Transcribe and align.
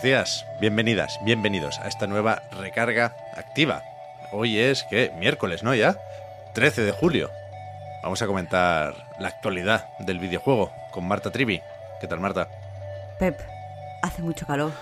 Buenos 0.00 0.18
días, 0.18 0.46
bienvenidas, 0.58 1.20
bienvenidos 1.26 1.78
a 1.78 1.86
esta 1.86 2.06
nueva 2.06 2.40
recarga 2.58 3.14
activa. 3.36 3.82
Hoy 4.32 4.58
es 4.58 4.82
que 4.84 5.12
miércoles, 5.18 5.62
¿no? 5.62 5.74
Ya 5.74 5.94
13 6.54 6.84
de 6.84 6.92
julio. 6.92 7.30
Vamos 8.02 8.22
a 8.22 8.26
comentar 8.26 8.94
la 9.18 9.28
actualidad 9.28 9.90
del 9.98 10.18
videojuego 10.18 10.72
con 10.90 11.06
Marta 11.06 11.30
Trivi. 11.30 11.60
¿Qué 12.00 12.06
tal, 12.06 12.18
Marta? 12.18 12.48
Pep, 13.18 13.38
hace 14.00 14.22
mucho 14.22 14.46
calor. 14.46 14.72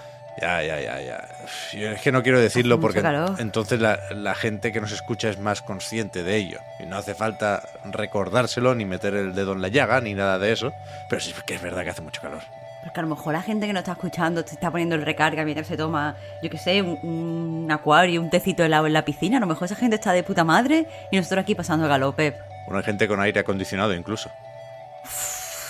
Ya, 0.40 0.62
ya, 0.62 0.80
ya, 0.80 1.00
ya. 1.00 1.28
Yo 1.72 1.90
es 1.90 2.00
que 2.00 2.12
no 2.12 2.22
quiero 2.22 2.38
decirlo 2.40 2.76
Hace 2.76 2.82
porque 2.82 3.02
entonces 3.42 3.80
la, 3.80 3.98
la 4.14 4.36
gente 4.36 4.70
que 4.70 4.80
nos 4.80 4.92
escucha 4.92 5.30
es 5.30 5.40
más 5.40 5.62
consciente 5.62 6.22
de 6.22 6.36
ello. 6.36 6.60
Y 6.78 6.86
no 6.86 6.96
hace 6.96 7.16
falta 7.16 7.68
recordárselo, 7.90 8.76
ni 8.76 8.84
meter 8.84 9.14
el 9.14 9.34
dedo 9.34 9.52
en 9.54 9.62
la 9.62 9.68
llaga, 9.68 10.00
ni 10.00 10.14
nada 10.14 10.38
de 10.38 10.52
eso. 10.52 10.72
Pero 11.08 11.20
sí 11.20 11.34
que 11.44 11.56
es 11.56 11.62
verdad 11.62 11.82
que 11.82 11.90
hace 11.90 12.02
mucho 12.02 12.22
calor. 12.22 12.42
Porque 12.88 13.00
a 13.00 13.02
lo 13.02 13.10
mejor 13.10 13.34
la 13.34 13.42
gente 13.42 13.66
que 13.66 13.74
nos 13.74 13.82
está 13.82 13.92
escuchando 13.92 14.42
te 14.46 14.52
está 14.52 14.70
poniendo 14.70 14.94
el 14.94 15.02
recarga 15.02 15.44
mientras 15.44 15.66
se 15.66 15.76
toma, 15.76 16.16
yo 16.42 16.48
qué 16.48 16.56
sé, 16.56 16.80
un, 16.80 16.98
un 17.02 17.70
acuario, 17.70 18.18
un 18.22 18.30
tecito 18.30 18.64
helado 18.64 18.86
en 18.86 18.94
la 18.94 19.04
piscina. 19.04 19.36
A 19.36 19.40
lo 19.40 19.46
mejor 19.46 19.66
esa 19.66 19.74
gente 19.74 19.96
está 19.96 20.12
de 20.12 20.22
puta 20.22 20.42
madre 20.42 20.86
y 21.10 21.18
nosotros 21.18 21.42
aquí 21.42 21.54
pasando 21.54 21.86
calor, 21.86 22.14
Pep. 22.14 22.38
Bueno, 22.64 22.78
hay 22.78 22.84
gente 22.84 23.06
con 23.06 23.20
aire 23.20 23.40
acondicionado 23.40 23.92
incluso. 23.92 24.30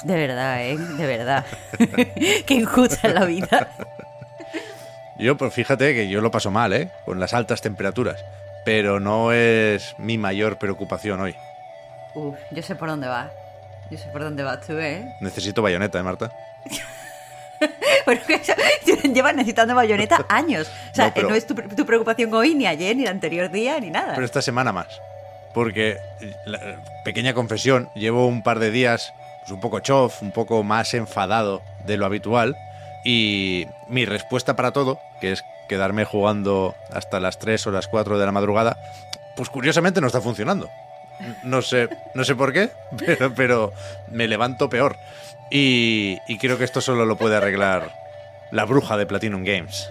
De 0.04 0.14
verdad, 0.14 0.64
¿eh? 0.64 0.76
De 0.78 1.06
verdad. 1.08 1.44
Qué 2.46 2.54
injusta 2.54 3.08
es 3.08 3.14
la 3.14 3.24
vida. 3.24 3.68
Yo, 5.18 5.36
pues 5.36 5.52
fíjate 5.52 5.94
que 5.94 6.08
yo 6.08 6.20
lo 6.20 6.30
paso 6.30 6.52
mal, 6.52 6.72
¿eh? 6.72 6.92
Con 7.04 7.18
las 7.18 7.34
altas 7.34 7.60
temperaturas. 7.62 8.24
Pero 8.64 9.00
no 9.00 9.32
es 9.32 9.96
mi 9.98 10.18
mayor 10.18 10.56
preocupación 10.58 11.20
hoy. 11.20 11.34
Uf, 12.14 12.36
yo 12.52 12.62
sé 12.62 12.76
por 12.76 12.88
dónde 12.88 13.08
vas. 13.08 13.32
Yo 13.90 13.98
sé 13.98 14.06
por 14.12 14.22
dónde 14.22 14.44
vas 14.44 14.64
tú, 14.64 14.74
¿eh? 14.78 15.16
Necesito 15.20 15.62
bayoneta, 15.62 15.98
¿eh, 15.98 16.02
Marta? 16.04 16.30
Eso- 18.28 18.54
llevas 19.14 19.34
necesitando 19.34 19.74
bayoneta 19.74 20.24
años. 20.28 20.70
O 20.92 20.94
sea, 20.94 21.06
No, 21.06 21.14
pero- 21.14 21.28
no 21.30 21.34
es 21.34 21.46
tu, 21.46 21.54
tu 21.54 21.86
preocupación 21.86 22.32
hoy, 22.34 22.54
ni 22.54 22.66
ayer, 22.66 22.96
ni 22.96 23.02
el 23.02 23.08
anterior 23.08 23.50
día, 23.50 23.78
ni 23.80 23.90
nada. 23.90 24.14
Pero 24.14 24.24
esta 24.24 24.42
semana 24.42 24.72
más. 24.72 25.00
Porque, 25.54 25.96
la- 26.46 26.60
pequeña 27.04 27.34
confesión, 27.34 27.88
llevo 27.94 28.26
un 28.26 28.42
par 28.42 28.58
de 28.58 28.70
días 28.70 29.12
pues, 29.40 29.50
un 29.52 29.60
poco 29.60 29.80
chof, 29.80 30.22
un 30.22 30.30
poco 30.32 30.62
más 30.62 30.94
enfadado 30.94 31.62
de 31.86 31.96
lo 31.96 32.06
habitual. 32.06 32.56
Y 33.04 33.66
mi 33.88 34.04
respuesta 34.04 34.56
para 34.56 34.72
todo, 34.72 34.98
que 35.20 35.32
es 35.32 35.44
quedarme 35.68 36.04
jugando 36.04 36.74
hasta 36.92 37.20
las 37.20 37.38
3 37.38 37.66
o 37.66 37.70
las 37.70 37.88
4 37.88 38.18
de 38.18 38.26
la 38.26 38.32
madrugada, 38.32 38.76
pues 39.36 39.48
curiosamente 39.50 40.00
no 40.00 40.06
está 40.08 40.20
funcionando. 40.20 40.68
No 41.42 41.62
sé, 41.62 41.88
no 42.14 42.24
sé 42.24 42.34
por 42.34 42.52
qué, 42.52 42.70
pero, 43.06 43.34
pero 43.34 43.72
me 44.08 44.28
levanto 44.28 44.68
peor. 44.68 44.96
Y, 45.50 46.18
y 46.28 46.38
creo 46.38 46.58
que 46.58 46.64
esto 46.64 46.80
solo 46.80 47.06
lo 47.06 47.16
puede 47.16 47.36
arreglar 47.36 47.90
la 48.50 48.64
bruja 48.64 48.96
de 48.96 49.06
Platinum 49.06 49.44
Games. 49.44 49.90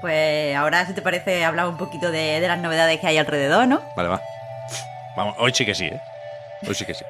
Pues 0.00 0.54
ahora, 0.54 0.86
si 0.86 0.92
te 0.92 1.02
parece, 1.02 1.44
hablar 1.44 1.68
un 1.68 1.76
poquito 1.76 2.12
de, 2.12 2.40
de 2.40 2.48
las 2.48 2.58
novedades 2.58 3.00
que 3.00 3.06
hay 3.08 3.18
alrededor, 3.18 3.66
¿no? 3.66 3.82
Vale, 3.96 4.08
va. 4.10 4.22
Vamos, 5.16 5.34
hoy 5.38 5.52
sí 5.52 5.66
que 5.66 5.74
sí, 5.74 5.86
¿eh? 5.86 6.00
Hoy 6.66 6.74
sí 6.74 6.84
que 6.84 6.94
sí. 6.94 7.04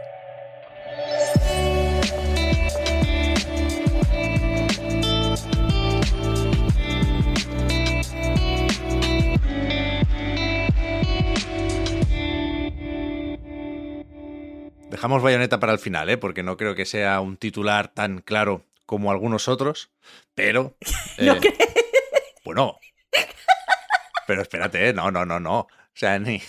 Dejamos 14.98 15.22
bayoneta 15.22 15.60
para 15.60 15.72
el 15.72 15.78
final, 15.78 16.08
¿eh? 16.10 16.16
Porque 16.18 16.42
no 16.42 16.56
creo 16.56 16.74
que 16.74 16.84
sea 16.84 17.20
un 17.20 17.36
titular 17.36 17.86
tan 17.94 18.18
claro 18.20 18.66
como 18.84 19.12
algunos 19.12 19.46
otros, 19.46 19.92
pero... 20.34 20.76
¿No 21.18 21.34
eh, 21.34 21.40
bueno. 22.44 22.80
Pero 24.26 24.42
espérate, 24.42 24.88
¿eh? 24.88 24.92
no, 24.92 25.12
no, 25.12 25.24
no, 25.24 25.38
no. 25.38 25.60
O 25.60 25.68
sea, 25.94 26.18
ni... 26.18 26.42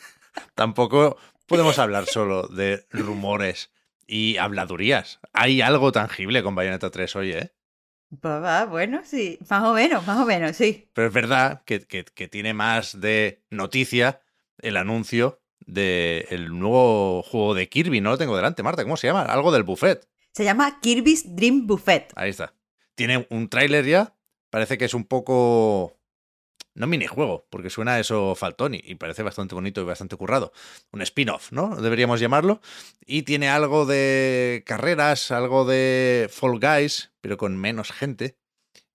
Tampoco 0.54 1.16
podemos 1.46 1.80
hablar 1.80 2.06
solo 2.06 2.46
de 2.46 2.86
rumores 2.92 3.72
y 4.06 4.36
habladurías. 4.36 5.18
Hay 5.32 5.60
algo 5.60 5.90
tangible 5.90 6.44
con 6.44 6.54
Bayonetta 6.54 6.90
3 6.92 7.16
hoy, 7.16 7.32
¿eh? 7.32 7.54
Pues 8.20 8.34
va, 8.40 8.66
bueno, 8.66 9.00
sí, 9.04 9.36
más 9.50 9.64
o 9.64 9.74
menos, 9.74 10.06
más 10.06 10.20
o 10.20 10.24
menos, 10.26 10.56
sí. 10.56 10.88
Pero 10.92 11.08
es 11.08 11.12
verdad 11.12 11.64
que, 11.66 11.80
que- 11.88 12.04
que 12.04 12.28
tiene 12.28 12.54
más 12.54 13.00
de 13.00 13.42
noticia 13.50 14.20
el 14.58 14.76
anuncio 14.76 15.42
del 15.60 16.58
nuevo 16.58 17.22
juego 17.22 17.54
de 17.54 17.68
Kirby. 17.68 18.00
No 18.00 18.10
lo 18.10 18.18
tengo 18.18 18.36
delante, 18.36 18.62
Marta. 18.62 18.82
¿Cómo 18.82 18.96
se 18.96 19.06
llama? 19.06 19.22
Algo 19.22 19.52
del 19.52 19.62
buffet. 19.62 20.06
Se 20.32 20.44
llama 20.44 20.80
Kirby's 20.80 21.34
Dream 21.34 21.66
Buffet. 21.66 22.12
Ahí 22.14 22.30
está. 22.30 22.54
Tiene 22.94 23.26
un 23.30 23.48
tráiler 23.48 23.84
ya. 23.86 24.16
Parece 24.50 24.78
que 24.78 24.84
es 24.84 24.94
un 24.94 25.04
poco... 25.04 25.94
No 26.74 26.86
minijuego, 26.86 27.46
porque 27.48 27.70
suena 27.70 27.94
a 27.94 28.00
eso 28.00 28.34
faltón 28.34 28.74
y, 28.74 28.82
y 28.84 28.96
parece 28.96 29.22
bastante 29.22 29.54
bonito 29.54 29.80
y 29.80 29.84
bastante 29.84 30.16
currado. 30.16 30.52
Un 30.92 31.00
spin-off, 31.00 31.50
¿no? 31.50 31.74
Deberíamos 31.76 32.20
llamarlo. 32.20 32.60
Y 33.06 33.22
tiene 33.22 33.48
algo 33.48 33.86
de 33.86 34.62
carreras, 34.66 35.30
algo 35.30 35.64
de 35.64 36.28
Fall 36.30 36.60
Guys, 36.60 37.12
pero 37.22 37.38
con 37.38 37.56
menos 37.56 37.92
gente. 37.92 38.36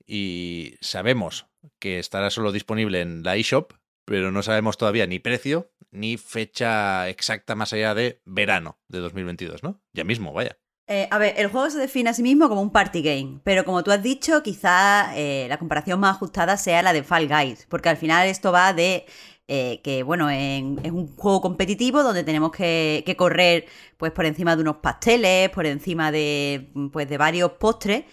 Y 0.06 0.76
sabemos 0.80 1.48
que 1.80 1.98
estará 1.98 2.30
solo 2.30 2.52
disponible 2.52 3.02
en 3.02 3.24
la 3.24 3.36
eShop, 3.36 3.74
pero 4.12 4.30
no 4.30 4.44
sabemos 4.44 4.78
todavía 4.78 5.08
ni 5.08 5.20
precio 5.20 5.72
ni 5.90 6.18
fecha 6.18 7.08
exacta 7.08 7.56
más 7.56 7.72
allá 7.72 7.96
de 7.96 8.22
verano 8.26 8.78
de 8.90 9.00
2022, 9.00 9.64
¿no? 9.64 9.82
Ya 9.94 10.04
mismo, 10.04 10.34
vaya. 10.34 10.58
Eh, 10.88 11.08
a 11.10 11.18
ver, 11.18 11.36
el 11.38 11.48
juego 11.48 11.70
se 11.70 11.80
define 11.80 12.10
a 12.10 12.14
sí 12.14 12.22
mismo 12.24 12.50
como 12.50 12.62
un 12.62 12.72
party 12.72 13.02
game, 13.02 13.40
pero 13.46 13.64
como 13.64 13.84
tú 13.84 13.92
has 13.92 14.04
dicho, 14.04 14.44
quizá 14.44 15.14
eh, 15.16 15.46
la 15.48 15.58
comparación 15.58 16.00
más 16.02 16.18
ajustada 16.18 16.58
sea 16.58 16.82
la 16.84 16.92
de 16.92 17.04
Fall 17.04 17.30
Guys, 17.30 17.66
porque 17.70 17.88
al 17.88 17.96
final 17.96 18.28
esto 18.28 18.52
va 18.52 18.74
de 18.74 19.06
eh, 19.48 19.80
que, 19.84 20.04
bueno, 20.04 20.30
en- 20.30 20.78
es 20.84 20.92
un 20.92 21.08
juego 21.16 21.40
competitivo 21.42 22.04
donde 22.04 22.24
tenemos 22.26 22.52
que, 22.52 23.04
que 23.06 23.16
correr 23.16 23.66
pues 23.98 24.12
por 24.12 24.26
encima 24.26 24.56
de 24.58 24.62
unos 24.64 24.78
pasteles, 24.78 25.50
por 25.52 25.66
encima 25.66 26.12
de, 26.12 26.72
pues, 26.92 27.08
de 27.08 27.18
varios 27.18 27.52
postres, 27.54 28.04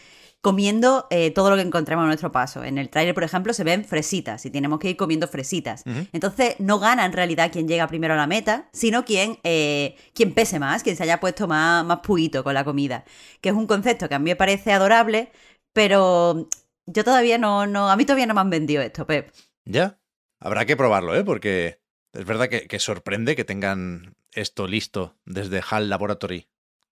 comiendo 0.40 1.06
eh, 1.10 1.30
todo 1.32 1.50
lo 1.50 1.56
que 1.56 1.62
encontremos 1.62 2.04
a 2.04 2.06
nuestro 2.06 2.30
paso. 2.30 2.62
En 2.62 2.78
el 2.78 2.90
tráiler, 2.90 3.14
por 3.14 3.24
ejemplo, 3.24 3.52
se 3.52 3.64
ven 3.64 3.84
fresitas 3.84 4.46
y 4.46 4.50
tenemos 4.50 4.78
que 4.78 4.90
ir 4.90 4.96
comiendo 4.96 5.26
fresitas. 5.26 5.82
Entonces, 6.12 6.56
no 6.58 6.78
gana 6.78 7.04
en 7.04 7.12
realidad 7.12 7.50
quien 7.50 7.66
llega 7.66 7.88
primero 7.88 8.14
a 8.14 8.16
la 8.16 8.26
meta, 8.26 8.68
sino 8.72 9.04
quien, 9.04 9.38
eh, 9.42 9.96
quien 10.14 10.34
pese 10.34 10.58
más, 10.58 10.82
quien 10.82 10.96
se 10.96 11.02
haya 11.02 11.18
puesto 11.18 11.48
más, 11.48 11.84
más 11.84 12.00
puito 12.00 12.44
con 12.44 12.54
la 12.54 12.64
comida. 12.64 13.04
Que 13.40 13.48
es 13.48 13.54
un 13.54 13.66
concepto 13.66 14.08
que 14.08 14.14
a 14.14 14.18
mí 14.18 14.30
me 14.30 14.36
parece 14.36 14.72
adorable, 14.72 15.32
pero 15.72 16.48
yo 16.86 17.04
todavía 17.04 17.38
no, 17.38 17.66
no, 17.66 17.90
a 17.90 17.96
mí 17.96 18.04
todavía 18.04 18.26
no 18.26 18.34
me 18.34 18.40
han 18.40 18.50
vendido 18.50 18.82
esto, 18.82 19.06
Pep. 19.06 19.32
Ya. 19.64 19.98
Habrá 20.40 20.66
que 20.66 20.76
probarlo, 20.76 21.16
¿eh? 21.16 21.24
Porque 21.24 21.80
es 22.12 22.24
verdad 22.24 22.48
que, 22.48 22.68
que 22.68 22.78
sorprende 22.78 23.34
que 23.34 23.44
tengan 23.44 24.14
esto 24.32 24.68
listo 24.68 25.16
desde 25.24 25.62
HAL 25.68 25.88
Laboratory 25.88 26.46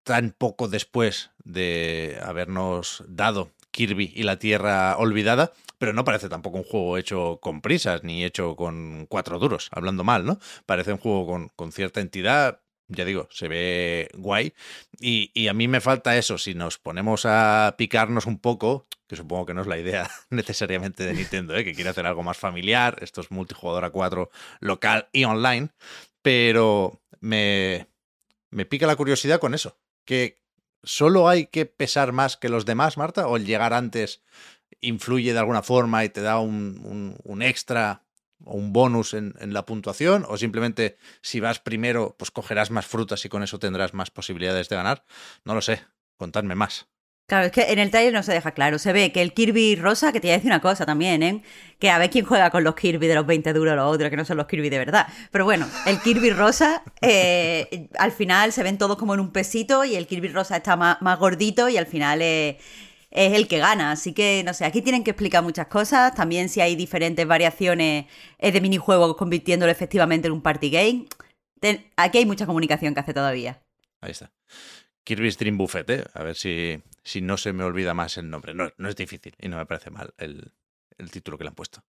tan 0.06 0.30
poco 0.30 0.68
después 0.68 1.32
de 1.42 2.20
habernos 2.22 3.02
dado 3.08 3.50
Kirby 3.72 4.12
y 4.14 4.22
la 4.22 4.38
Tierra 4.38 4.96
Olvidada, 4.98 5.52
pero 5.78 5.92
no 5.92 6.04
parece 6.04 6.28
tampoco 6.28 6.58
un 6.58 6.64
juego 6.64 6.96
hecho 6.96 7.40
con 7.42 7.60
prisas 7.60 8.04
ni 8.04 8.24
hecho 8.24 8.54
con 8.54 9.06
cuatro 9.08 9.40
duros, 9.40 9.68
hablando 9.72 10.04
mal, 10.04 10.24
¿no? 10.24 10.38
Parece 10.64 10.92
un 10.92 10.98
juego 10.98 11.26
con, 11.26 11.48
con 11.56 11.72
cierta 11.72 12.00
entidad, 12.00 12.60
ya 12.86 13.04
digo, 13.04 13.26
se 13.32 13.48
ve 13.48 14.08
guay. 14.14 14.54
Y, 15.00 15.32
y 15.34 15.48
a 15.48 15.54
mí 15.54 15.66
me 15.66 15.80
falta 15.80 16.16
eso, 16.16 16.38
si 16.38 16.54
nos 16.54 16.78
ponemos 16.78 17.26
a 17.26 17.74
picarnos 17.76 18.26
un 18.26 18.38
poco, 18.38 18.86
que 19.08 19.16
supongo 19.16 19.44
que 19.44 19.54
no 19.54 19.62
es 19.62 19.66
la 19.66 19.76
idea 19.76 20.08
necesariamente 20.30 21.04
de 21.04 21.14
Nintendo, 21.14 21.56
¿eh? 21.56 21.64
que 21.64 21.74
quiere 21.74 21.90
hacer 21.90 22.06
algo 22.06 22.22
más 22.22 22.38
familiar, 22.38 22.96
esto 23.00 23.22
es 23.22 23.32
multijugador 23.32 23.84
a 23.84 23.90
4 23.90 24.30
local 24.60 25.08
y 25.12 25.24
online, 25.24 25.70
pero 26.22 27.02
me, 27.18 27.88
me 28.50 28.66
pica 28.66 28.86
la 28.86 28.94
curiosidad 28.94 29.40
con 29.40 29.52
eso, 29.52 29.76
que 30.06 30.40
solo 30.84 31.28
hay 31.28 31.46
que 31.48 31.66
pesar 31.66 32.12
más 32.12 32.38
que 32.38 32.48
los 32.48 32.64
demás, 32.64 32.96
Marta, 32.96 33.28
o 33.28 33.36
el 33.36 33.44
llegar 33.46 33.74
antes 33.74 34.22
influye 34.80 35.32
de 35.32 35.38
alguna 35.38 35.62
forma 35.62 36.04
y 36.04 36.08
te 36.10 36.22
da 36.22 36.38
un, 36.38 37.16
un- 37.24 37.42
extra 37.42 38.02
o 38.44 38.54
un 38.56 38.72
bonus 38.72 39.14
en, 39.14 39.34
en, 39.40 39.52
la 39.54 39.66
puntuación, 39.66 40.24
o 40.28 40.36
simplemente 40.36 40.98
si 41.22 41.40
vas 41.40 41.58
primero, 41.60 42.16
pues 42.18 42.30
cogerás 42.30 42.70
más 42.70 42.86
frutas 42.86 43.24
y 43.24 43.28
con 43.30 43.42
eso 43.42 43.58
tendrás 43.58 43.94
más 43.94 44.10
posibilidades 44.10 44.68
de 44.68 44.76
ganar. 44.76 45.04
No 45.44 45.54
lo 45.54 45.62
sé, 45.62 45.84
contadme 46.18 46.54
más. 46.54 46.88
Claro, 47.28 47.46
es 47.46 47.52
que 47.52 47.72
en 47.72 47.80
el 47.80 47.90
trailer 47.90 48.12
no 48.12 48.22
se 48.22 48.32
deja 48.32 48.52
claro. 48.52 48.78
Se 48.78 48.92
ve 48.92 49.10
que 49.10 49.20
el 49.20 49.32
Kirby 49.32 49.74
rosa, 49.74 50.12
que 50.12 50.20
te 50.20 50.28
voy 50.28 50.34
a 50.34 50.36
decir 50.36 50.48
una 50.48 50.60
cosa 50.60 50.86
también, 50.86 51.24
¿eh? 51.24 51.42
Que 51.80 51.90
a 51.90 51.98
ver 51.98 52.08
quién 52.08 52.24
juega 52.24 52.50
con 52.50 52.62
los 52.62 52.76
Kirby 52.76 53.08
de 53.08 53.16
los 53.16 53.26
20 53.26 53.52
duros 53.52 53.74
los 53.74 53.92
otros, 53.92 54.10
que 54.10 54.16
no 54.16 54.24
son 54.24 54.36
los 54.36 54.46
Kirby 54.46 54.68
de 54.68 54.78
verdad. 54.78 55.08
Pero 55.32 55.44
bueno, 55.44 55.68
el 55.86 56.00
Kirby 56.00 56.30
rosa, 56.30 56.84
eh, 57.02 57.88
al 57.98 58.12
final 58.12 58.52
se 58.52 58.62
ven 58.62 58.78
todos 58.78 58.96
como 58.96 59.12
en 59.14 59.18
un 59.20 59.32
pesito 59.32 59.84
y 59.84 59.96
el 59.96 60.06
Kirby 60.06 60.28
rosa 60.28 60.56
está 60.58 60.76
más, 60.76 61.18
gordito 61.18 61.68
y 61.68 61.76
al 61.76 61.86
final 61.86 62.22
es, 62.22 62.58
el 63.10 63.48
que 63.48 63.58
gana. 63.58 63.90
Así 63.90 64.12
que, 64.12 64.42
no 64.46 64.54
sé, 64.54 64.64
aquí 64.64 64.80
tienen 64.80 65.02
que 65.02 65.10
explicar 65.10 65.42
muchas 65.42 65.66
cosas. 65.66 66.14
También 66.14 66.48
si 66.48 66.60
hay 66.60 66.76
diferentes 66.76 67.26
variaciones 67.26 68.06
de 68.38 68.60
minijuegos 68.60 69.16
convirtiéndolo 69.16 69.72
efectivamente 69.72 70.28
en 70.28 70.32
un 70.32 70.42
party 70.42 70.70
game. 70.70 71.06
Aquí 71.96 72.18
hay 72.18 72.26
mucha 72.26 72.46
comunicación 72.46 72.94
que 72.94 73.00
hace 73.00 73.14
todavía. 73.14 73.60
Ahí 74.00 74.12
está. 74.12 74.30
Kirby's 75.02 75.38
Dream 75.38 75.56
Buffet, 75.56 75.90
¿eh? 75.90 76.04
a 76.14 76.22
ver 76.24 76.34
si, 76.34 76.82
si 77.06 77.20
no 77.20 77.36
se 77.36 77.52
me 77.52 77.62
olvida 77.62 77.94
más 77.94 78.18
el 78.18 78.28
nombre. 78.28 78.52
No, 78.52 78.72
no 78.78 78.88
es 78.88 78.96
difícil 78.96 79.34
y 79.38 79.48
no 79.48 79.56
me 79.56 79.66
parece 79.66 79.90
mal 79.90 80.12
el, 80.18 80.52
el, 80.98 81.10
título 81.12 81.38
que 81.38 81.44
le 81.44 81.48
han 81.48 81.54
puesto. 81.54 81.84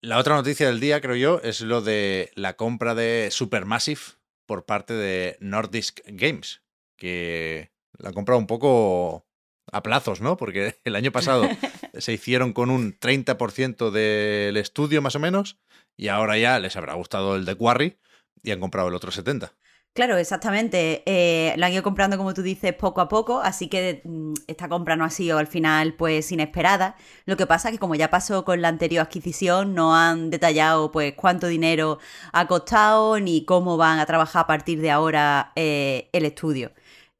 La 0.00 0.18
otra 0.18 0.34
noticia 0.34 0.66
del 0.66 0.80
día, 0.80 1.00
creo 1.00 1.14
yo, 1.14 1.40
es 1.44 1.60
lo 1.60 1.80
de 1.80 2.32
la 2.34 2.56
compra 2.56 2.96
de 2.96 3.28
Supermassive 3.30 4.00
por 4.44 4.66
parte 4.66 4.94
de 4.94 5.36
Nordisk 5.38 6.00
Games, 6.06 6.60
que 6.96 7.70
la 7.98 8.08
han 8.08 8.14
comprado 8.14 8.40
un 8.40 8.48
poco 8.48 9.28
a 9.70 9.84
plazos, 9.84 10.20
¿no? 10.20 10.36
Porque 10.36 10.76
el 10.84 10.96
año 10.96 11.12
pasado 11.12 11.48
se 11.96 12.12
hicieron 12.12 12.52
con 12.52 12.68
un 12.68 12.98
30% 12.98 13.92
del 13.92 14.56
estudio 14.56 15.02
más 15.02 15.14
o 15.14 15.20
menos 15.20 15.56
y 15.96 16.08
ahora 16.08 16.36
ya 16.36 16.58
les 16.58 16.74
habrá 16.74 16.94
gustado 16.94 17.36
el 17.36 17.44
de 17.44 17.54
Quarry 17.54 17.96
y 18.42 18.50
han 18.50 18.58
comprado 18.58 18.88
el 18.88 18.96
otro 18.96 19.12
70%. 19.12 19.52
Claro, 19.94 20.16
exactamente. 20.16 21.02
Eh, 21.04 21.54
lo 21.58 21.66
han 21.66 21.72
ido 21.72 21.82
comprando, 21.82 22.16
como 22.16 22.32
tú 22.32 22.42
dices, 22.42 22.72
poco 22.72 23.02
a 23.02 23.08
poco, 23.10 23.40
así 23.42 23.68
que 23.68 24.00
mm, 24.04 24.32
esta 24.46 24.66
compra 24.66 24.96
no 24.96 25.04
ha 25.04 25.10
sido 25.10 25.36
al 25.36 25.46
final 25.46 25.92
pues 25.94 26.32
inesperada. 26.32 26.96
Lo 27.26 27.36
que 27.36 27.46
pasa 27.46 27.68
es 27.68 27.74
que 27.74 27.78
como 27.78 27.94
ya 27.94 28.08
pasó 28.08 28.42
con 28.46 28.62
la 28.62 28.68
anterior 28.68 29.02
adquisición, 29.02 29.74
no 29.74 29.94
han 29.94 30.30
detallado 30.30 30.90
pues 30.92 31.12
cuánto 31.14 31.46
dinero 31.46 31.98
ha 32.32 32.46
costado 32.46 33.20
ni 33.20 33.44
cómo 33.44 33.76
van 33.76 33.98
a 33.98 34.06
trabajar 34.06 34.44
a 34.44 34.46
partir 34.46 34.80
de 34.80 34.90
ahora 34.90 35.52
eh, 35.56 36.08
el 36.14 36.24
estudio. 36.24 36.72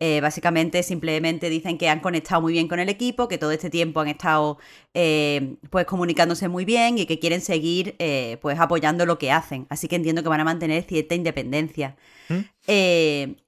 Eh, 0.05 0.21
básicamente 0.21 0.83
simplemente 0.83 1.49
dicen 1.49 1.79
que 1.79 1.89
han 1.89 2.01
conectado 2.01 2.41
muy 2.41 2.55
bien 2.55 2.67
con 2.67 2.81
el 2.81 2.89
equipo, 2.89 3.29
que 3.29 3.39
todo 3.39 3.53
este 3.53 3.71
tiempo 3.71 4.01
han 4.01 4.09
estado 4.09 4.59
eh, 4.95 5.55
pues 5.71 5.87
comunicándose 5.87 6.49
muy 6.49 6.65
bien 6.65 6.99
y 6.99 7.07
que 7.07 7.21
quieren 7.21 7.41
seguir 7.41 7.95
eh, 8.01 8.37
pues 8.43 8.59
apoyando 8.59 9.07
lo 9.07 9.17
que 9.17 9.31
hacen. 9.31 9.69
Así 9.71 9.87
que 9.87 9.95
entiendo 9.95 10.25
que 10.25 10.29
van 10.29 10.41
a 10.41 10.45
mantener 10.45 10.83
cierta 10.83 11.15
independencia. 11.15 11.95
¿Mm? 12.29 12.41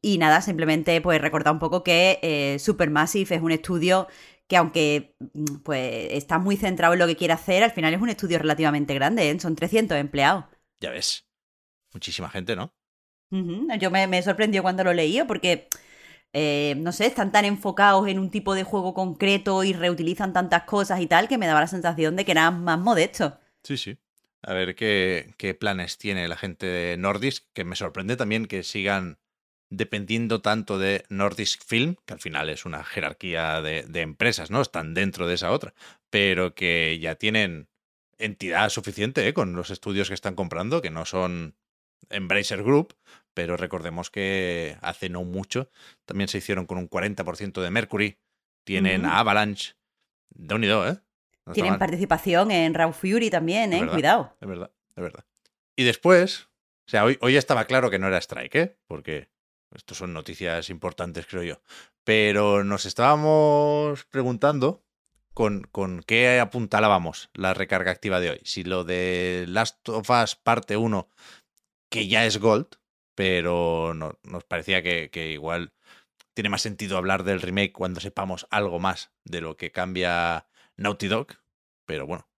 y 0.00 0.18
nada, 0.18 0.42
simplemente 0.42 1.00
pues 1.00 1.20
recordar 1.20 1.54
un 1.54 1.58
poco 1.58 1.82
que 1.82 2.56
Supermassive 2.60 3.34
es 3.34 3.42
un 3.42 3.50
estudio 3.50 4.06
que 4.46 4.56
aunque 4.56 5.16
mm, 5.32 5.56
pues 5.64 6.08
está 6.12 6.38
muy 6.38 6.56
centrado 6.56 6.92
en 6.92 7.00
lo 7.00 7.08
que 7.08 7.16
quiere 7.16 7.34
hacer, 7.34 7.64
al 7.64 7.72
final 7.72 7.94
es 7.94 8.00
un 8.00 8.10
estudio 8.10 8.38
relativamente 8.38 8.94
grande, 8.94 9.36
son 9.40 9.56
300 9.56 9.98
empleados. 9.98 10.44
Ya 10.80 10.90
ves, 10.90 11.26
muchísima 11.92 12.30
gente, 12.30 12.54
¿no? 12.54 12.72
Yo 13.80 13.90
me, 13.90 14.06
me 14.06 14.22
sorprendió 14.22 14.62
cuando 14.62 14.84
lo 14.84 14.92
leí 14.92 15.20
porque 15.26 15.68
eh, 16.34 16.74
no 16.78 16.92
sé, 16.92 17.06
están 17.06 17.32
tan 17.32 17.46
enfocados 17.46 18.06
en 18.08 18.18
un 18.18 18.30
tipo 18.30 18.54
de 18.54 18.64
juego 18.64 18.92
concreto 18.92 19.64
y 19.64 19.72
reutilizan 19.72 20.32
tantas 20.32 20.64
cosas 20.64 21.00
y 21.00 21.06
tal, 21.06 21.28
que 21.28 21.38
me 21.38 21.46
daba 21.46 21.60
la 21.60 21.66
sensación 21.66 22.16
de 22.16 22.24
que 22.24 22.32
eran 22.32 22.62
más 22.62 22.78
modestos. 22.78 23.32
Sí, 23.62 23.76
sí. 23.76 23.96
A 24.42 24.52
ver 24.52 24.74
qué, 24.74 25.32
qué 25.38 25.54
planes 25.54 25.96
tiene 25.96 26.28
la 26.28 26.36
gente 26.36 26.66
de 26.66 26.96
Nordisk, 26.98 27.46
que 27.54 27.64
me 27.64 27.76
sorprende 27.76 28.16
también 28.16 28.44
que 28.44 28.62
sigan 28.62 29.18
dependiendo 29.70 30.40
tanto 30.40 30.78
de 30.78 31.04
Nordisk 31.08 31.62
Film, 31.64 31.96
que 32.06 32.14
al 32.14 32.20
final 32.20 32.48
es 32.48 32.64
una 32.64 32.84
jerarquía 32.84 33.60
de, 33.62 33.84
empresas, 34.00 34.50
¿no? 34.50 34.60
Están 34.60 34.94
dentro 34.94 35.26
de 35.26 35.34
esa 35.34 35.50
otra, 35.50 35.74
pero 36.10 36.54
que 36.54 36.98
ya 37.00 37.16
tienen 37.16 37.68
entidad 38.18 38.68
suficiente 38.70 39.26
¿eh? 39.26 39.34
con 39.34 39.54
los 39.54 39.70
estudios 39.70 40.08
que 40.08 40.14
están 40.14 40.34
comprando, 40.34 40.82
que 40.82 40.90
no 40.90 41.04
son 41.04 41.56
Embracer 42.10 42.62
Group, 42.62 42.94
pero 43.34 43.56
recordemos 43.56 44.10
que 44.10 44.78
hace 44.80 45.08
no 45.08 45.24
mucho 45.24 45.68
también 46.06 46.28
se 46.28 46.38
hicieron 46.38 46.66
con 46.66 46.78
un 46.78 46.88
40% 46.88 47.60
de 47.60 47.70
Mercury, 47.70 48.18
tienen 48.64 49.04
a 49.04 49.18
Avalanche, 49.18 49.74
de 50.30 50.54
unido, 50.54 50.88
¿eh? 50.88 50.98
tienen 51.52 51.78
participación 51.78 52.50
en 52.50 52.72
Raw 52.72 52.92
Fury 52.92 53.28
también, 53.28 53.72
¿eh? 53.72 53.86
Cuidado. 53.86 54.34
Es 54.40 54.48
verdad, 54.48 54.70
es 54.96 55.02
verdad. 55.02 55.24
Y 55.76 55.84
después, 55.84 56.48
o 56.86 56.90
sea, 56.90 57.04
hoy, 57.04 57.18
hoy 57.20 57.36
estaba 57.36 57.66
claro 57.66 57.90
que 57.90 57.98
no 57.98 58.06
era 58.06 58.18
Strike, 58.18 58.54
¿eh? 58.54 58.76
Porque 58.86 59.28
estos 59.74 59.98
son 59.98 60.12
noticias 60.12 60.70
importantes, 60.70 61.26
creo 61.26 61.42
yo. 61.42 61.60
Pero 62.04 62.64
nos 62.64 62.86
estábamos 62.86 64.04
preguntando 64.04 64.82
con, 65.34 65.62
con 65.64 66.02
qué 66.02 66.40
apuntalábamos 66.40 67.30
la 67.34 67.54
recarga 67.54 67.90
activa 67.90 68.20
de 68.20 68.30
hoy. 68.30 68.40
Si 68.44 68.62
lo 68.62 68.84
de 68.84 69.44
Last 69.48 69.88
of 69.88 70.08
Us 70.08 70.36
parte 70.36 70.76
1 70.76 71.08
que 71.90 72.08
ya 72.08 72.24
es 72.24 72.38
Gold, 72.38 72.68
pero 73.14 73.92
no, 73.94 74.18
nos 74.22 74.44
parecía 74.44 74.82
que, 74.82 75.10
que, 75.10 75.30
igual 75.30 75.72
tiene 76.34 76.48
más 76.48 76.62
sentido 76.62 76.96
hablar 76.96 77.24
del 77.24 77.40
remake 77.40 77.72
cuando 77.72 78.00
sepamos 78.00 78.46
algo 78.50 78.80
más 78.80 79.12
de 79.24 79.40
lo 79.40 79.56
que 79.56 79.70
cambia 79.70 80.46
Naughty 80.76 81.08
Dog. 81.08 81.28
Pero 81.86 82.06
bueno, 82.06 82.28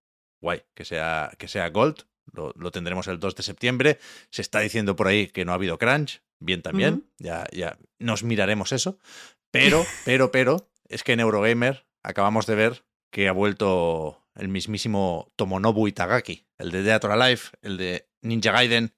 guay, 0.40 0.62
que 0.74 0.84
sea, 0.84 1.32
que 1.38 1.48
sea 1.48 1.70
Gold. 1.70 2.06
Lo, 2.32 2.52
lo, 2.56 2.70
tendremos 2.72 3.06
el 3.06 3.20
2 3.20 3.36
de 3.36 3.42
septiembre. 3.42 3.98
Se 4.30 4.42
está 4.42 4.60
diciendo 4.60 4.96
por 4.96 5.06
ahí 5.06 5.28
que 5.28 5.44
no 5.44 5.52
ha 5.52 5.54
habido 5.54 5.78
crunch. 5.78 6.22
Bien 6.38 6.60
también. 6.60 6.94
Uh 6.94 6.98
-huh. 6.98 7.10
Ya, 7.18 7.46
ya 7.52 7.78
nos 7.98 8.22
miraremos 8.22 8.72
eso. 8.72 8.98
Pero, 9.50 9.86
pero, 10.04 10.30
pero, 10.30 10.68
es 10.88 11.02
que 11.02 11.12
en 11.12 11.20
Eurogamer 11.20 11.86
acabamos 12.02 12.46
de 12.46 12.54
ver 12.56 12.84
que 13.10 13.28
ha 13.28 13.32
vuelto 13.32 14.26
el 14.34 14.48
mismísimo 14.48 15.32
Tomonobu 15.36 15.88
Itagaki, 15.88 16.46
el 16.58 16.70
de 16.70 16.82
Dead 16.82 17.02
or 17.04 17.12
Alive, 17.12 17.40
el 17.62 17.76
de 17.78 18.08
Ninja 18.28 18.52
Gaiden, 18.52 18.94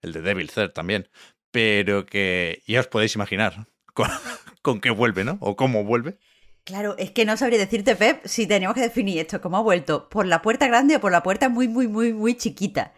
el 0.00 0.12
de 0.12 0.22
Devil 0.22 0.50
Third 0.50 0.72
también, 0.72 1.08
pero 1.50 2.06
que 2.06 2.62
ya 2.66 2.80
os 2.80 2.88
podéis 2.88 3.14
imaginar 3.14 3.66
con, 4.62 4.80
qué 4.80 4.90
vuelve, 4.90 5.24
¿no? 5.24 5.38
O 5.40 5.56
cómo 5.56 5.84
vuelve. 5.84 6.18
Claro, 6.64 6.96
es 6.96 7.10
que 7.10 7.24
no 7.24 7.36
sabría 7.36 7.58
decirte, 7.58 7.96
Pep, 7.96 8.24
si 8.24 8.46
tenemos 8.46 8.74
que 8.74 8.82
definir 8.82 9.18
esto, 9.18 9.40
cómo 9.40 9.56
ha 9.56 9.62
vuelto, 9.62 10.08
por 10.08 10.26
la 10.26 10.42
puerta 10.42 10.68
grande 10.68 10.96
o 10.96 11.00
por 11.00 11.10
la 11.10 11.22
puerta 11.22 11.48
muy, 11.48 11.66
muy, 11.66 11.88
muy, 11.88 12.12
muy 12.12 12.36
chiquita. 12.36 12.92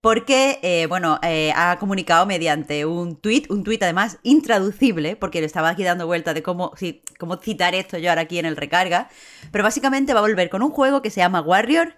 Porque, 0.00 0.58
eh, 0.62 0.86
bueno, 0.88 1.20
eh, 1.22 1.52
ha 1.54 1.78
comunicado 1.78 2.26
mediante 2.26 2.84
un 2.86 3.20
tuit, 3.20 3.48
un 3.50 3.62
tuit 3.62 3.80
además 3.82 4.18
intraducible, 4.24 5.14
porque 5.14 5.40
le 5.40 5.46
estaba 5.46 5.68
aquí 5.68 5.84
dando 5.84 6.06
vuelta 6.06 6.34
de 6.34 6.42
cómo, 6.42 6.72
cómo 7.18 7.36
citar 7.36 7.74
esto 7.76 7.98
yo 7.98 8.10
ahora 8.10 8.22
aquí 8.22 8.38
en 8.38 8.46
el 8.46 8.56
recarga, 8.56 9.08
pero 9.52 9.62
básicamente 9.62 10.12
va 10.12 10.18
a 10.18 10.22
volver 10.22 10.50
con 10.50 10.62
un 10.62 10.70
juego 10.70 11.02
que 11.02 11.10
se 11.10 11.20
llama 11.20 11.40
Warrior, 11.40 11.94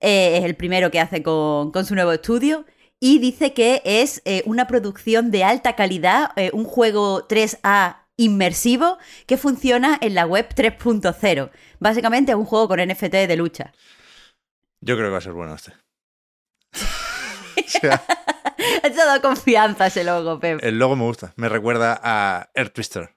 eh, 0.00 0.38
es 0.38 0.44
el 0.44 0.56
primero 0.56 0.90
que 0.90 1.00
hace 1.00 1.22
con, 1.22 1.72
con 1.72 1.84
su 1.86 1.94
nuevo 1.94 2.12
estudio, 2.12 2.64
y 3.00 3.18
dice 3.18 3.52
que 3.52 3.82
es 3.84 4.22
eh, 4.24 4.42
una 4.46 4.66
producción 4.66 5.30
de 5.30 5.44
alta 5.44 5.76
calidad, 5.76 6.30
eh, 6.36 6.50
un 6.54 6.64
juego 6.64 7.28
3A 7.28 7.98
inmersivo 8.16 8.98
que 9.26 9.36
funciona 9.36 9.98
en 10.00 10.14
la 10.14 10.24
web 10.26 10.48
3.0. 10.54 11.50
Básicamente 11.80 12.32
es 12.32 12.38
un 12.38 12.46
juego 12.46 12.68
con 12.68 12.80
NFT 12.80 13.12
de 13.12 13.36
lucha. 13.36 13.72
Yo 14.80 14.96
creo 14.96 15.08
que 15.08 15.12
va 15.12 15.18
a 15.18 15.20
ser 15.20 15.32
bueno 15.32 15.54
este. 15.54 15.72
o 16.72 17.68
sea, 17.68 18.02
ha 18.82 18.88
dado 18.88 19.20
confianza 19.20 19.88
ese 19.88 20.04
logo, 20.04 20.40
Pep. 20.40 20.60
El 20.62 20.78
logo 20.78 20.96
me 20.96 21.04
gusta. 21.04 21.32
Me 21.36 21.48
recuerda 21.48 22.00
a 22.02 22.50
Air 22.54 22.70
Twister. 22.70 23.13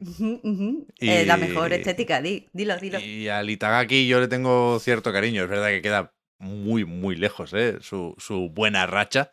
Uh 0.00 0.06
-huh, 0.06 0.40
uh 0.42 0.58
-huh. 0.58 0.86
Y, 1.00 1.08
eh, 1.08 1.26
la 1.26 1.36
mejor 1.36 1.72
estética, 1.72 2.22
di, 2.22 2.48
dilo, 2.52 2.76
dilo. 2.78 3.00
Y 3.00 3.28
al 3.28 3.50
Itagaki 3.50 4.06
yo 4.06 4.20
le 4.20 4.28
tengo 4.28 4.78
cierto 4.80 5.12
cariño. 5.12 5.42
Es 5.42 5.48
verdad 5.48 5.68
que 5.68 5.82
queda 5.82 6.14
muy, 6.38 6.84
muy 6.84 7.16
lejos, 7.16 7.52
¿eh? 7.52 7.78
Su, 7.80 8.14
su 8.18 8.50
buena 8.50 8.86
racha. 8.86 9.32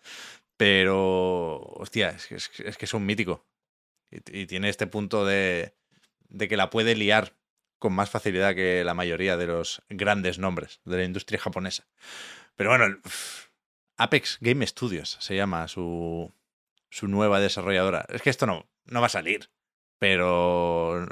Pero, 0.57 1.59
hostia, 1.59 2.09
es 2.09 2.27
que 2.27 2.35
es, 2.35 2.51
es, 2.59 2.77
que 2.77 2.85
es 2.85 2.93
un 2.93 3.05
mítico. 3.05 3.45
Y, 4.09 4.41
y, 4.41 4.45
tiene 4.47 4.69
este 4.69 4.87
punto 4.87 5.25
de, 5.25 5.75
de 6.29 6.47
que 6.47 6.57
la 6.57 6.69
puede 6.69 6.95
liar 6.95 7.33
con 7.79 7.93
más 7.93 8.09
facilidad 8.09 8.55
que 8.55 8.83
la 8.83 8.93
mayoría 8.93 9.37
de 9.37 9.47
los 9.47 9.83
grandes 9.89 10.39
nombres 10.39 10.79
de 10.85 10.97
la 10.97 11.03
industria 11.03 11.39
japonesa. 11.39 11.85
Pero 12.55 12.69
bueno, 12.69 12.97
Apex 13.97 14.37
Game 14.41 14.65
Studios 14.65 15.17
se 15.19 15.35
llama 15.35 15.67
su, 15.67 16.33
su 16.89 17.07
nueva 17.07 17.39
desarrolladora. 17.39 18.05
Es 18.09 18.21
que 18.21 18.29
esto 18.29 18.45
no, 18.45 18.67
no 18.85 19.01
va 19.01 19.07
a 19.07 19.09
salir, 19.09 19.49
pero 20.05 21.03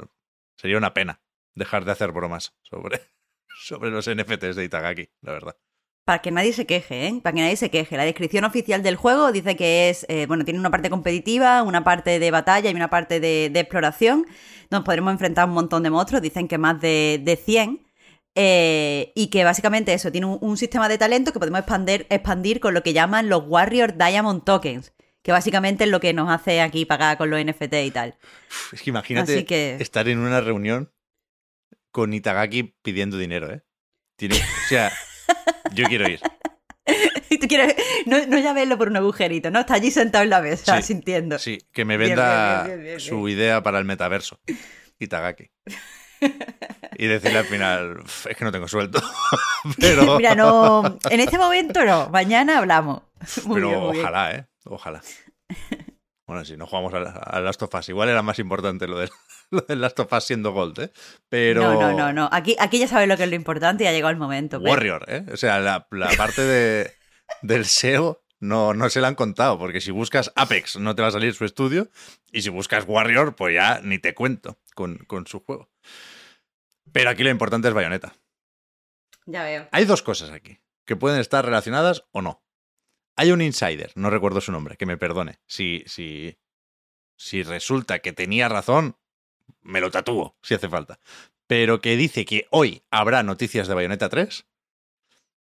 sería 0.56 0.78
una 0.78 0.94
pena 0.94 1.20
dejar 1.56 1.84
de 1.84 1.90
hacer 1.90 2.12
bromas 2.12 2.54
sobre, 2.62 3.00
sobre 3.66 3.90
los 3.90 4.08
NFTs 4.08 4.54
de 4.54 4.64
Itagaki, 4.64 5.10
la 5.20 5.32
verdad 5.32 5.56
para 6.04 6.20
que 6.20 6.30
nadie 6.30 6.52
se 6.52 6.66
queje, 6.66 7.06
¿eh? 7.06 7.20
Para 7.22 7.34
que 7.34 7.40
nadie 7.40 7.56
se 7.56 7.70
queje. 7.70 7.96
La 7.96 8.04
descripción 8.04 8.44
oficial 8.44 8.82
del 8.82 8.96
juego 8.96 9.32
dice 9.32 9.56
que 9.56 9.88
es, 9.88 10.04
eh, 10.10 10.26
bueno, 10.26 10.44
tiene 10.44 10.60
una 10.60 10.70
parte 10.70 10.90
competitiva, 10.90 11.62
una 11.62 11.82
parte 11.82 12.18
de 12.18 12.30
batalla 12.30 12.68
y 12.68 12.74
una 12.74 12.90
parte 12.90 13.20
de, 13.20 13.46
exploración. 13.46 14.26
Nos 14.70 14.84
podremos 14.84 15.12
enfrentar 15.12 15.44
a 15.44 15.46
un 15.46 15.54
montón 15.54 15.82
de 15.82 15.88
monstruos, 15.88 16.20
dicen 16.20 16.46
que 16.46 16.58
más 16.58 16.78
de, 16.78 17.22
de 17.24 17.36
100. 17.36 17.86
Eh, 18.34 19.12
y 19.14 19.28
que 19.28 19.44
básicamente 19.44 19.94
eso, 19.94 20.12
tiene 20.12 20.26
un, 20.26 20.36
un 20.42 20.58
sistema 20.58 20.90
de 20.90 20.98
talento 20.98 21.32
que 21.32 21.38
podemos 21.38 21.60
expandir, 21.60 22.06
expandir 22.10 22.60
con 22.60 22.74
lo 22.74 22.82
que 22.82 22.92
llaman 22.92 23.30
los 23.30 23.44
Warrior 23.46 23.96
Diamond 23.96 24.44
Tokens, 24.44 24.92
que 25.24 25.32
básicamente 25.32 25.84
es 25.84 25.90
lo 25.90 26.00
que 26.00 26.12
nos 26.12 26.30
hace 26.30 26.60
aquí 26.60 26.84
pagar 26.84 27.16
con 27.16 27.30
los 27.30 27.42
NFT 27.42 27.72
y 27.86 27.90
tal. 27.90 28.14
Es 28.72 28.82
que 28.82 28.90
imagínate 28.90 29.46
que- 29.46 29.76
estar 29.80 30.06
en 30.08 30.18
una 30.18 30.40
reunión 30.42 30.92
con 31.90 32.12
Itagaki 32.12 32.76
pidiendo 32.82 33.16
dinero, 33.16 33.50
¿eh? 33.50 33.62
Tiene, 34.16 34.36
o 34.36 34.68
sea, 34.68 34.92
yo 35.72 35.86
quiero 35.86 36.08
ir. 36.08 36.20
Y 37.30 37.38
tú 37.38 37.48
quieres, 37.48 37.74
no, 38.06 38.24
no 38.26 38.38
ya 38.38 38.52
verlo 38.52 38.76
por 38.78 38.88
un 38.88 38.96
agujerito, 38.96 39.50
¿no? 39.50 39.60
Está 39.60 39.74
allí 39.74 39.90
sentado 39.90 40.22
en 40.22 40.30
la 40.30 40.40
mesa, 40.42 40.76
Sí, 40.76 40.82
sintiendo. 40.82 41.38
Sí, 41.38 41.58
que 41.72 41.84
me 41.84 41.96
venda 41.96 42.64
bien, 42.64 42.76
bien, 42.76 42.86
bien, 42.86 43.00
su 43.00 43.26
idea 43.28 43.60
para 43.62 43.78
el 43.80 43.84
metaverso. 43.86 44.38
Itagaki. 45.00 45.50
Y 46.96 47.06
decirle 47.06 47.38
al 47.38 47.44
final, 47.46 48.00
"Uf, 48.00 48.26
es 48.28 48.36
que 48.36 48.44
no 48.44 48.52
tengo 48.52 48.68
sueldo. 48.68 49.02
pero 49.80 50.16
Mira, 50.16 50.34
no, 50.36 50.96
en 51.10 51.20
este 51.20 51.38
momento 51.38 51.84
no, 51.84 52.08
mañana 52.10 52.58
hablamos. 52.58 53.02
Muy 53.46 53.56
pero 53.60 53.88
ojalá, 53.88 54.32
¿eh? 54.32 54.46
Ojalá. 54.64 55.02
Bueno, 56.26 56.44
si 56.44 56.56
no 56.56 56.66
jugamos 56.66 56.94
a, 56.94 56.98
a 56.98 57.40
Last 57.40 57.62
of 57.62 57.74
Us, 57.74 57.88
igual 57.90 58.08
era 58.08 58.22
más 58.22 58.38
importante 58.38 58.86
lo 58.86 58.98
del, 58.98 59.10
lo 59.50 59.60
del 59.60 59.80
Last 59.80 60.00
of 60.00 60.12
Us 60.12 60.24
siendo 60.24 60.52
Gold, 60.52 60.78
¿eh? 60.80 60.92
Pero... 61.28 61.62
No, 61.62 61.80
no, 61.80 61.92
no, 61.92 62.12
no. 62.12 62.28
Aquí, 62.32 62.56
aquí 62.58 62.78
ya 62.78 62.88
sabes 62.88 63.08
lo 63.08 63.16
que 63.16 63.24
es 63.24 63.28
lo 63.28 63.36
importante 63.36 63.84
y 63.84 63.86
ha 63.86 63.92
llegado 63.92 64.10
el 64.10 64.16
momento. 64.16 64.58
Warrior, 64.58 65.04
¿eh? 65.08 65.26
O 65.32 65.36
sea, 65.36 65.60
la, 65.60 65.86
la 65.90 66.10
parte 66.16 66.42
de, 66.42 66.92
del 67.42 67.66
SEO 67.66 68.24
no, 68.40 68.74
no 68.74 68.88
se 68.88 69.00
la 69.00 69.08
han 69.08 69.14
contado, 69.14 69.58
porque 69.58 69.80
si 69.80 69.90
buscas 69.90 70.32
Apex 70.34 70.76
no 70.76 70.94
te 70.94 71.02
va 71.02 71.08
a 71.08 71.12
salir 71.12 71.34
su 71.34 71.44
estudio, 71.44 71.90
y 72.32 72.42
si 72.42 72.48
buscas 72.50 72.84
Warrior, 72.86 73.36
pues 73.36 73.54
ya 73.54 73.80
ni 73.82 73.98
te 73.98 74.14
cuento 74.14 74.58
con, 74.74 74.98
con 75.06 75.26
su 75.26 75.40
juego. 75.40 75.70
Pero 76.92 77.10
aquí 77.10 77.22
lo 77.22 77.30
importante 77.30 77.68
es 77.68 77.74
Bayonetta. 77.74 78.14
Ya 79.26 79.42
veo. 79.42 79.68
Hay 79.72 79.84
dos 79.84 80.02
cosas 80.02 80.30
aquí, 80.30 80.58
que 80.86 80.96
pueden 80.96 81.20
estar 81.20 81.44
relacionadas 81.44 82.04
o 82.12 82.22
no. 82.22 82.43
Hay 83.16 83.30
un 83.30 83.42
insider, 83.42 83.92
no 83.94 84.10
recuerdo 84.10 84.40
su 84.40 84.50
nombre, 84.50 84.76
que 84.76 84.86
me 84.86 84.96
perdone. 84.96 85.38
Si, 85.46 85.84
si, 85.86 86.38
si 87.16 87.42
resulta 87.42 88.00
que 88.00 88.12
tenía 88.12 88.48
razón, 88.48 88.96
me 89.62 89.80
lo 89.80 89.90
tatúo, 89.90 90.36
si 90.42 90.54
hace 90.54 90.68
falta. 90.68 91.00
Pero 91.46 91.80
que 91.80 91.96
dice 91.96 92.24
que 92.24 92.46
hoy 92.50 92.82
habrá 92.90 93.22
noticias 93.22 93.68
de 93.68 93.74
Bayonetta 93.74 94.08
3. 94.08 94.46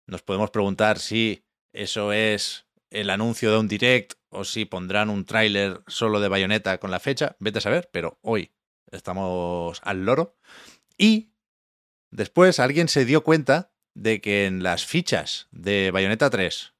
Nos 0.05 0.21
podemos 0.21 0.51
preguntar 0.51 0.99
si 0.99 1.45
eso 1.73 2.13
es 2.13 2.67
el 2.89 3.09
anuncio 3.09 3.51
de 3.51 3.57
un 3.57 3.67
direct 3.67 4.13
o 4.29 4.45
si 4.45 4.65
pondrán 4.65 5.09
un 5.09 5.25
tráiler 5.25 5.81
solo 5.87 6.19
de 6.19 6.29
Bayonetta 6.29 6.77
con 6.79 6.91
la 6.91 6.99
fecha. 6.99 7.35
Vete 7.39 7.57
a 7.57 7.61
saber, 7.61 7.89
pero 7.91 8.17
hoy 8.21 8.53
estamos 8.91 9.81
al 9.83 10.05
loro. 10.05 10.37
Y 10.97 11.33
después 12.11 12.59
alguien 12.59 12.87
se 12.87 13.03
dio 13.03 13.23
cuenta 13.23 13.73
de 13.93 14.21
que 14.21 14.45
en 14.45 14.63
las 14.63 14.85
fichas 14.85 15.47
de 15.51 15.91
Bayonetta 15.91 16.29
3 16.29 16.76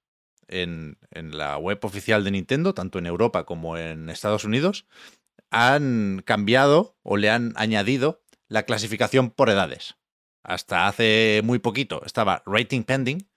en, 0.48 0.98
en 1.12 1.38
la 1.38 1.58
web 1.58 1.80
oficial 1.84 2.24
de 2.24 2.32
Nintendo, 2.32 2.74
tanto 2.74 3.00
en 3.00 3.06
Europa 3.06 3.46
como 3.46 3.78
en 3.78 4.10
Estados 4.10 4.44
Unidos, 4.44 4.86
han 5.50 6.22
cambiado 6.26 6.98
o 7.04 7.18
le 7.18 7.30
han 7.30 7.54
añadido 7.56 8.24
la 8.48 8.64
clasificación 8.64 9.32
por 9.32 9.50
edades. 9.50 9.96
Hasta 10.44 10.88
hace 10.88 11.42
muy 11.44 11.60
poquito 11.60 12.02
estaba 12.06 12.44
Rating 12.46 12.84
Pending 12.84 13.30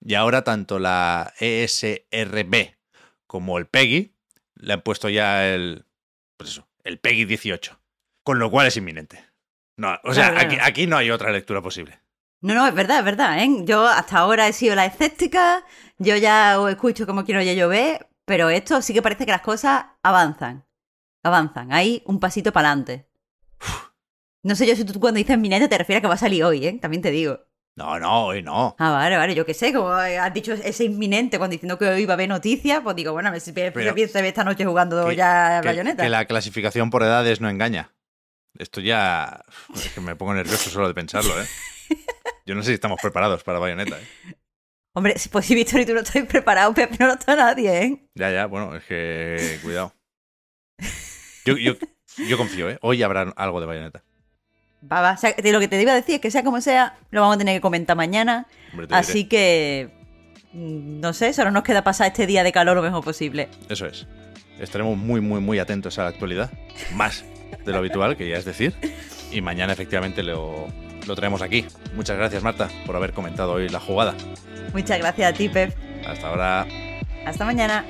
y 0.00 0.14
ahora 0.14 0.44
tanto 0.44 0.78
la 0.78 1.32
ESRB 1.38 2.76
como 3.26 3.58
el 3.58 3.66
PEGI 3.66 4.14
le 4.54 4.72
han 4.72 4.82
puesto 4.82 5.08
ya 5.08 5.52
el, 5.52 5.86
pues 6.36 6.50
eso, 6.50 6.68
el 6.84 6.98
PEGI 6.98 7.24
18. 7.24 7.80
Con 8.22 8.38
lo 8.38 8.50
cual 8.50 8.66
es 8.66 8.76
inminente. 8.76 9.22
No, 9.76 9.98
o 10.04 10.14
sea, 10.14 10.40
aquí, 10.40 10.56
aquí 10.60 10.86
no 10.86 10.96
hay 10.96 11.10
otra 11.10 11.30
lectura 11.30 11.60
posible. 11.60 12.00
No, 12.44 12.52
no, 12.54 12.66
es 12.66 12.74
verdad, 12.74 12.98
es 12.98 13.04
verdad, 13.06 13.42
¿eh? 13.42 13.48
Yo 13.64 13.86
hasta 13.86 14.18
ahora 14.18 14.46
he 14.46 14.52
sido 14.52 14.74
la 14.74 14.84
escéptica, 14.84 15.64
yo 15.96 16.14
ya 16.16 16.60
os 16.60 16.68
escucho 16.70 17.06
como 17.06 17.24
quiero 17.24 17.40
ya 17.40 17.54
yo 17.54 17.70
ver, 17.70 18.06
pero 18.26 18.50
esto 18.50 18.82
sí 18.82 18.92
que 18.92 19.00
parece 19.00 19.24
que 19.24 19.32
las 19.32 19.40
cosas 19.40 19.86
avanzan. 20.02 20.66
Avanzan. 21.22 21.72
Hay 21.72 22.02
un 22.04 22.20
pasito 22.20 22.52
para 22.52 22.68
adelante. 22.68 23.08
No 24.42 24.54
sé 24.56 24.66
yo 24.66 24.76
si 24.76 24.84
tú 24.84 25.00
cuando 25.00 25.16
dices 25.16 25.38
minete 25.38 25.68
te 25.68 25.78
refieres 25.78 26.00
a 26.00 26.02
que 26.02 26.08
va 26.08 26.14
a 26.14 26.18
salir 26.18 26.44
hoy, 26.44 26.66
¿eh? 26.66 26.78
También 26.82 27.00
te 27.02 27.10
digo. 27.10 27.40
No, 27.76 27.98
no, 27.98 28.26
hoy 28.26 28.42
no. 28.42 28.76
Ah, 28.78 28.90
vale, 28.90 29.16
vale, 29.16 29.34
yo 29.34 29.46
qué 29.46 29.54
sé, 29.54 29.72
como 29.72 29.88
has 29.88 30.34
dicho 30.34 30.52
ese 30.52 30.84
inminente 30.84 31.38
cuando 31.38 31.52
diciendo 31.52 31.78
que 31.78 31.88
hoy 31.88 32.04
va 32.04 32.12
a 32.12 32.16
haber 32.16 32.28
noticias, 32.28 32.80
pues 32.84 32.94
digo, 32.94 33.12
bueno, 33.12 33.30
a 33.30 33.32
ver 33.32 33.40
si 33.40 33.52
pienso 33.52 34.18
esta 34.18 34.44
noche 34.44 34.66
jugando 34.66 35.08
Que- 35.08 35.16
ya 35.16 35.60
que, 35.62 35.68
bayoneta. 35.68 36.02
que 36.02 36.10
la 36.10 36.26
clasificación 36.26 36.90
por 36.90 37.02
edades 37.04 37.40
no 37.40 37.48
engaña. 37.48 37.94
Esto 38.58 38.82
ya. 38.82 39.44
Es 39.74 39.88
que 39.94 40.02
me 40.02 40.14
pongo 40.14 40.34
nervioso 40.34 40.68
solo 40.68 40.88
de 40.88 40.94
pensarlo, 40.94 41.40
¿eh? 41.40 41.46
Yo 42.46 42.54
no 42.54 42.62
sé 42.62 42.68
si 42.68 42.74
estamos 42.74 42.98
preparados 43.00 43.42
para 43.42 43.58
Bayonetta, 43.58 43.98
¿eh? 43.98 44.34
Hombre, 44.92 45.18
si- 45.18 45.28
pues 45.28 45.46
si 45.46 45.54
Víctor 45.54 45.80
y 45.80 45.86
tú 45.86 45.94
no 45.94 46.00
estáis 46.00 46.24
preparados, 46.26 46.74
Pepe 46.74 46.96
no 47.00 47.06
lo 47.06 47.14
está 47.14 47.34
nadie, 47.36 47.82
¿eh? 47.82 48.08
Ya, 48.14 48.30
ya, 48.30 48.46
bueno, 48.46 48.74
es 48.76 48.84
que. 48.84 49.58
Cuidado. 49.62 49.92
Yo, 51.44 51.56
yo, 51.56 51.74
yo 52.28 52.36
confío, 52.36 52.70
¿eh? 52.70 52.78
Hoy 52.80 53.02
habrá 53.02 53.22
algo 53.36 53.60
de 53.60 53.66
Bayonetta. 53.66 54.02
Va, 54.90 55.00
va, 55.00 55.12
o 55.12 55.16
sea, 55.16 55.34
lo 55.42 55.60
que 55.60 55.68
te 55.68 55.80
iba 55.80 55.92
a 55.92 55.96
decir 55.96 56.16
es 56.16 56.20
que 56.20 56.30
sea 56.30 56.44
como 56.44 56.60
sea, 56.60 56.96
lo 57.10 57.22
vamos 57.22 57.36
a 57.36 57.38
tener 57.38 57.56
que 57.56 57.60
comentar 57.60 57.96
mañana. 57.96 58.46
Hombre, 58.72 58.86
te 58.86 58.94
diré. 58.94 59.00
Así 59.00 59.24
que. 59.28 59.90
mm, 60.52 61.00
No 61.00 61.12
sé, 61.12 61.32
solo 61.32 61.50
nos 61.50 61.62
queda 61.64 61.82
pasar 61.82 62.08
este 62.08 62.26
día 62.26 62.42
de 62.44 62.52
calor 62.52 62.76
lo 62.76 62.82
mejor 62.82 63.02
posible. 63.02 63.48
Eso 63.68 63.86
es. 63.86 64.06
Estaremos 64.58 64.96
muy, 64.96 65.20
muy, 65.20 65.40
muy 65.40 65.58
atentos 65.58 65.98
a 65.98 66.02
la 66.04 66.08
actualidad. 66.10 66.52
Más 66.94 67.24
de 67.64 67.72
lo 67.72 67.78
habitual, 67.78 68.16
que 68.16 68.28
ya 68.28 68.36
es 68.36 68.44
decir. 68.44 68.74
Y 69.32 69.40
mañana, 69.40 69.72
efectivamente, 69.72 70.22
lo, 70.22 70.68
lo 71.06 71.14
traemos 71.14 71.42
aquí. 71.42 71.66
Muchas 71.94 72.16
gracias, 72.16 72.42
Marta, 72.42 72.68
por 72.86 72.96
haber 72.96 73.12
comentado 73.12 73.52
hoy 73.52 73.68
la 73.68 73.80
jugada. 73.80 74.14
Muchas 74.72 74.98
gracias 74.98 75.32
a 75.32 75.36
ti, 75.36 75.48
Pep. 75.48 75.74
Hasta 76.06 76.28
ahora. 76.28 76.66
Hasta 77.26 77.44
mañana. 77.44 77.84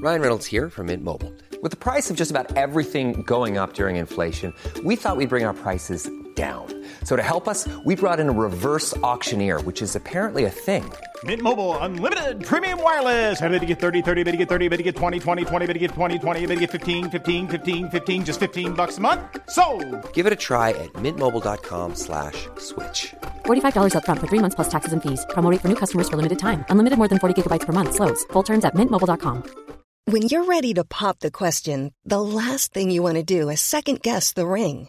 Ryan 0.00 0.20
Reynolds 0.20 0.46
here 0.46 0.70
from 0.70 0.86
Mint 0.86 1.02
Mobile. 1.02 1.34
With 1.60 1.72
the 1.72 1.76
price 1.76 2.08
of 2.08 2.16
just 2.16 2.30
about 2.30 2.56
everything 2.56 3.22
going 3.22 3.58
up 3.58 3.74
during 3.74 3.96
inflation, 3.96 4.54
we 4.84 4.94
thought 4.94 5.16
we'd 5.16 5.28
bring 5.28 5.44
our 5.44 5.54
prices 5.54 6.08
down. 6.38 6.66
So 7.02 7.16
to 7.16 7.22
help 7.22 7.48
us, 7.48 7.66
we 7.84 7.96
brought 7.96 8.20
in 8.20 8.28
a 8.28 8.36
reverse 8.46 8.96
auctioneer, 8.98 9.60
which 9.62 9.82
is 9.82 9.96
apparently 9.96 10.44
a 10.44 10.50
thing. 10.50 10.84
Mint 11.24 11.42
Mobile 11.42 11.76
unlimited 11.78 12.44
premium 12.44 12.80
wireless. 12.80 13.42
Ready 13.42 13.58
to 13.58 13.66
get 13.66 13.80
30, 13.80 14.02
30, 14.02 14.22
bit 14.22 14.30
to 14.30 14.36
get 14.36 14.48
30, 14.48 14.68
bit 14.68 14.76
to 14.76 14.82
get 14.84 14.94
20, 14.94 15.18
20, 15.18 15.44
20, 15.44 15.66
bit 15.66 15.72
to 15.72 15.78
get 15.80 15.90
20, 15.90 16.18
20, 16.18 16.46
bit 16.46 16.54
to 16.54 16.60
get 16.60 16.70
15, 16.70 17.10
15, 17.10 17.48
15, 17.48 17.90
15 17.90 18.24
just 18.24 18.38
15 18.38 18.74
bucks 18.74 18.98
a 18.98 19.00
month. 19.00 19.20
So, 19.50 19.64
Give 20.12 20.26
it 20.26 20.32
a 20.32 20.40
try 20.48 20.70
at 20.70 20.92
mintmobile.com 21.04 21.96
slash 21.96 22.46
switch. 22.58 23.00
$45 23.46 23.94
upfront 23.96 24.20
for 24.20 24.28
three 24.28 24.42
months 24.44 24.54
plus 24.54 24.68
taxes 24.68 24.92
and 24.92 25.02
fees. 25.02 25.26
Promo 25.34 25.50
rate 25.50 25.60
for 25.60 25.68
new 25.72 25.80
customers 25.82 26.08
for 26.08 26.16
limited 26.16 26.38
time. 26.38 26.64
Unlimited 26.70 26.98
more 26.98 27.08
than 27.08 27.18
40 27.18 27.34
gigabytes 27.34 27.66
per 27.66 27.72
month. 27.72 27.98
Slows. 27.98 28.22
Full 28.32 28.44
terms 28.44 28.64
at 28.64 28.74
mintmobile.com. 28.74 29.42
When 30.12 30.22
you're 30.30 30.46
ready 30.46 30.72
to 30.74 30.84
pop 30.84 31.18
the 31.18 31.30
question, 31.30 31.92
the 32.04 32.22
last 32.22 32.72
thing 32.72 32.90
you 32.90 33.02
want 33.02 33.16
to 33.16 33.22
do 33.38 33.50
is 33.50 33.60
second 33.60 34.00
guess 34.00 34.32
the 34.32 34.46
ring. 34.46 34.88